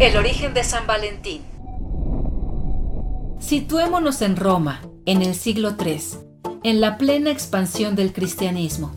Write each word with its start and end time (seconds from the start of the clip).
El 0.00 0.16
origen 0.16 0.54
de 0.54 0.64
San 0.64 0.86
Valentín. 0.86 1.42
Situémonos 3.38 4.22
en 4.22 4.36
Roma, 4.36 4.80
en 5.04 5.20
el 5.20 5.34
siglo 5.34 5.74
III, 5.78 6.00
en 6.62 6.80
la 6.80 6.96
plena 6.96 7.30
expansión 7.30 7.96
del 7.96 8.14
cristianismo. 8.14 8.92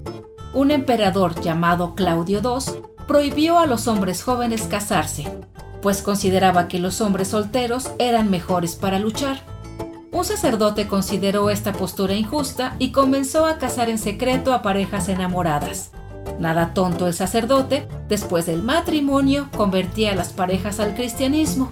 Un 0.53 0.71
emperador 0.71 1.41
llamado 1.41 1.93
Claudio 1.93 2.39
II 2.41 2.81
prohibió 3.05 3.59
a 3.59 3.65
los 3.65 3.89
hombres 3.89 4.23
jóvenes 4.23 4.61
casarse, 4.61 5.25
pues 5.81 6.01
consideraba 6.01 6.69
que 6.69 6.79
los 6.79 7.01
hombres 7.01 7.27
solteros 7.27 7.91
eran 7.99 8.31
mejores 8.31 8.77
para 8.77 8.97
luchar. 8.97 9.41
Un 10.13 10.23
sacerdote 10.23 10.87
consideró 10.87 11.49
esta 11.49 11.73
postura 11.73 12.13
injusta 12.13 12.77
y 12.79 12.93
comenzó 12.93 13.45
a 13.45 13.57
casar 13.57 13.89
en 13.89 13.97
secreto 13.97 14.53
a 14.53 14.61
parejas 14.61 15.09
enamoradas. 15.09 15.91
Nada 16.43 16.73
tonto 16.73 17.07
el 17.07 17.13
sacerdote, 17.13 17.87
después 18.09 18.45
del 18.45 18.63
matrimonio 18.63 19.47
convertía 19.55 20.11
a 20.11 20.15
las 20.15 20.33
parejas 20.33 20.81
al 20.81 20.93
cristianismo. 20.93 21.71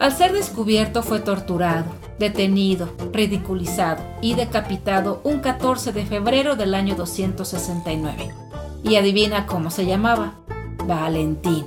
Al 0.00 0.14
ser 0.14 0.32
descubierto 0.32 1.02
fue 1.02 1.20
torturado, 1.20 1.84
detenido, 2.18 2.88
ridiculizado 3.12 4.02
y 4.22 4.32
decapitado 4.32 5.20
un 5.24 5.40
14 5.40 5.92
de 5.92 6.06
febrero 6.06 6.56
del 6.56 6.74
año 6.74 6.94
269. 6.94 8.30
Y 8.82 8.96
adivina 8.96 9.44
cómo 9.44 9.70
se 9.70 9.84
llamaba, 9.84 10.36
Valentín. 10.86 11.66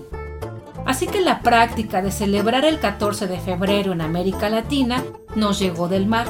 Así 0.87 1.05
que 1.05 1.21
la 1.21 1.43
práctica 1.43 2.01
de 2.01 2.09
celebrar 2.09 2.65
el 2.65 2.79
14 2.79 3.27
de 3.27 3.37
febrero 3.37 3.91
en 3.91 4.01
América 4.01 4.49
Latina 4.49 5.03
nos 5.35 5.59
llegó 5.59 5.87
del 5.89 6.07
mar, 6.07 6.25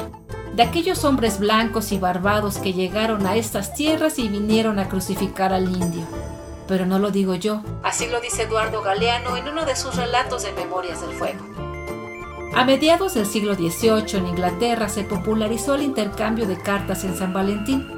de 0.54 0.62
aquellos 0.62 1.04
hombres 1.04 1.38
blancos 1.38 1.92
y 1.92 1.98
barbados 1.98 2.58
que 2.58 2.72
llegaron 2.72 3.26
a 3.26 3.36
estas 3.36 3.74
tierras 3.74 4.18
y 4.18 4.28
vinieron 4.28 4.78
a 4.78 4.88
crucificar 4.88 5.52
al 5.52 5.64
indio. 5.64 6.06
Pero 6.68 6.86
no 6.86 6.98
lo 6.98 7.10
digo 7.10 7.34
yo, 7.34 7.62
así 7.82 8.06
lo 8.06 8.20
dice 8.20 8.42
Eduardo 8.42 8.82
Galeano 8.82 9.36
en 9.36 9.48
uno 9.48 9.64
de 9.64 9.76
sus 9.76 9.96
relatos 9.96 10.42
de 10.44 10.52
Memorias 10.52 11.00
del 11.00 11.12
Fuego. 11.12 11.44
A 12.54 12.64
mediados 12.64 13.14
del 13.14 13.26
siglo 13.26 13.54
XVIII 13.54 14.18
en 14.18 14.26
Inglaterra 14.26 14.88
se 14.88 15.04
popularizó 15.04 15.74
el 15.74 15.82
intercambio 15.82 16.46
de 16.46 16.58
cartas 16.58 17.02
en 17.04 17.16
San 17.16 17.32
Valentín. 17.32 17.88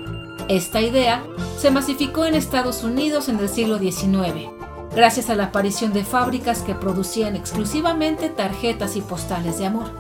Esta 0.49 0.81
idea 0.81 1.25
se 1.59 1.73
masificó 1.73 2.25
en 2.25 2.35
Estados 2.35 2.85
Unidos 2.85 3.29
en 3.29 3.41
el 3.41 3.49
siglo 3.49 3.79
XIX, 3.79 4.49
gracias 4.95 5.29
a 5.29 5.35
la 5.35 5.47
aparición 5.47 5.93
de 5.93 6.05
fábricas 6.05 6.63
que 6.63 6.75
producían 6.75 7.35
exclusivamente 7.35 8.29
tarjetas 8.29 8.95
y 8.95 9.01
postales 9.01 9.59
de 9.59 9.67
amor. 9.67 9.91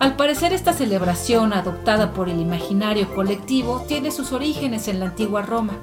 Al 0.00 0.16
parecer 0.16 0.54
esta 0.54 0.72
celebración, 0.72 1.52
adoptada 1.52 2.14
por 2.14 2.30
el 2.30 2.40
imaginario 2.40 3.14
colectivo, 3.14 3.84
tiene 3.86 4.10
sus 4.10 4.32
orígenes 4.32 4.88
en 4.88 4.98
la 4.98 5.04
antigua 5.06 5.42
Roma. 5.42 5.78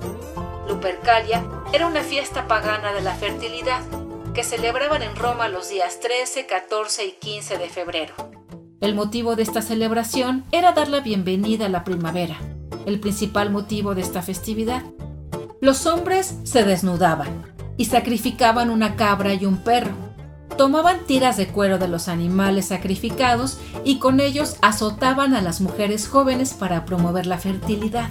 Lupercalia 0.68 1.46
era 1.72 1.86
una 1.86 2.02
fiesta 2.02 2.48
pagana 2.48 2.94
de 2.94 3.02
la 3.02 3.14
fertilidad 3.14 3.80
que 4.34 4.44
celebraban 4.44 5.04
en 5.04 5.16
Roma 5.16 5.50
los 5.50 5.70
días 5.70 6.00
13, 6.00 6.48
14 6.48 7.06
y 7.06 7.12
15 7.12 7.60
de 7.60 7.70
febrero. 7.70 8.16
El 8.82 8.96
motivo 8.96 9.36
de 9.36 9.44
esta 9.44 9.62
celebración 9.62 10.46
era 10.52 10.72
dar 10.72 10.88
la 10.88 11.02
bienvenida 11.02 11.68
a 11.68 11.70
la 11.70 11.84
primavera, 11.84 12.40
el 12.88 13.00
principal 13.00 13.52
motivo 13.52 13.94
de 13.94 14.02
esta 14.02 14.24
festividad. 14.24 14.82
Los 15.62 15.86
hombres 15.86 16.40
se 16.44 16.64
desnudaban 16.64 17.54
y 17.78 17.86
sacrificaban 17.86 18.72
una 18.72 18.96
cabra 18.96 19.36
y 19.36 19.46
un 19.46 19.64
perro, 19.64 20.07
tomaban 20.58 21.06
tiras 21.06 21.38
de 21.38 21.48
cuero 21.48 21.78
de 21.78 21.88
los 21.88 22.08
animales 22.08 22.68
sacrificados 22.68 23.60
y 23.86 24.00
con 24.00 24.20
ellos 24.20 24.58
azotaban 24.62 25.34
a 25.34 25.42
las 25.42 25.62
mujeres 25.62 26.08
jóvenes 26.08 26.54
para 26.54 26.84
promover 26.84 27.26
la 27.28 27.38
fertilidad. 27.38 28.10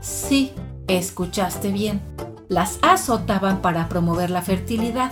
Sí, 0.00 0.52
escuchaste 0.86 1.72
bien, 1.72 2.00
las 2.48 2.78
azotaban 2.82 3.60
para 3.60 3.88
promover 3.88 4.30
la 4.30 4.42
fertilidad. 4.42 5.10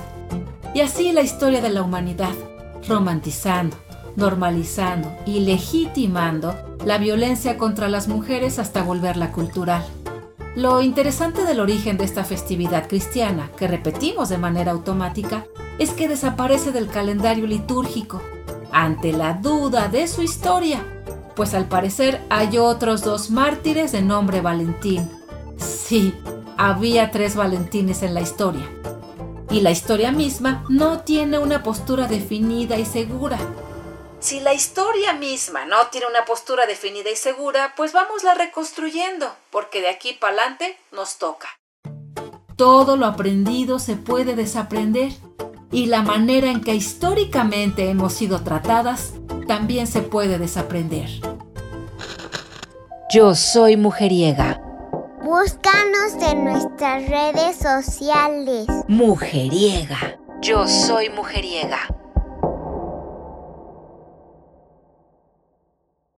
Y 0.75 0.81
así 0.81 1.13
la 1.13 1.23
historia 1.23 1.63
de 1.63 1.71
la 1.71 1.83
humanidad, 1.83 2.35
romantizando, 2.87 3.77
normalizando 4.15 5.11
y 5.25 5.41
legitimando 5.41 6.55
la 6.85 6.99
violencia 6.99 7.57
contra 7.57 7.89
las 7.89 8.09
mujeres 8.09 8.59
hasta 8.59 8.83
volverla 8.83 9.33
cultural. 9.33 9.84
Lo 10.55 10.81
interesante 10.81 11.45
del 11.45 11.61
origen 11.61 11.99
de 11.99 12.05
esta 12.05 12.25
festividad 12.25 12.89
cristiana, 12.89 13.50
que 13.59 13.69
repetimos 13.69 14.29
de 14.29 14.39
manera 14.39 14.73
automática, 14.73 15.45
es 15.78 15.92
que 15.92 16.09
desaparece 16.09 16.72
del 16.72 16.88
calendario 16.88 17.47
litúrgico, 17.47 18.22
ante 18.72 19.12
la 19.12 19.34
duda 19.34 19.88
de 19.88 20.06
su 20.09 20.22
historia, 20.22 20.84
pues 21.34 21.54
al 21.54 21.69
parecer 21.69 22.22
hay 22.31 22.59
otros 22.59 23.03
dos 23.03 23.31
mártires 23.31 23.92
de 23.92 24.03
nombre 24.03 24.41
Valentín. 24.41 25.10
Sí, 25.56 26.14
había 26.56 27.10
tres 27.10 27.37
Valentines 27.37 28.03
en 28.03 28.14
la 28.14 28.20
historia. 28.20 28.69
Y 29.50 29.60
la 29.60 29.70
historia 29.70 30.12
misma 30.12 30.64
no 30.69 31.00
tiene 31.00 31.38
una 31.38 31.62
postura 31.62 32.06
definida 32.06 32.76
y 32.78 32.84
segura. 32.84 33.38
Si 34.19 34.41
la 34.41 34.54
historia 34.54 35.12
misma 35.12 35.66
no 35.66 35.87
tiene 35.88 36.06
una 36.06 36.25
postura 36.25 36.66
definida 36.66 37.10
y 37.10 37.16
segura, 37.16 37.75
pues 37.76 37.93
vámosla 37.93 38.34
reconstruyendo, 38.34 39.32
porque 39.50 39.81
de 39.81 39.88
aquí 39.88 40.14
para 40.14 40.34
adelante 40.34 40.78
nos 40.91 41.19
toca. 41.19 41.48
Todo 42.56 42.97
lo 42.97 43.06
aprendido 43.06 43.78
se 43.78 43.97
puede 43.97 44.34
desaprender 44.34 45.12
y 45.71 45.87
la 45.87 46.03
manera 46.03 46.50
en 46.50 46.60
que 46.60 46.75
históricamente 46.75 47.91
hemos 47.91 48.12
sido 48.12 48.43
tratadas 48.43 49.15
también 49.47 49.87
se 49.87 50.03
puede 50.03 50.38
desaprender. 50.38 51.09
Yo 53.12 53.34
soy 53.34 53.76
mujeriega. 53.76 54.60
Búscanos 55.22 56.15
en 56.21 56.44
nuestras 56.44 57.09
redes 57.09 57.56
sociales. 57.56 58.66
Mujeriega. 58.88 60.19
Yo 60.43 60.66
soy 60.69 61.10
mujeriega. 61.10 61.78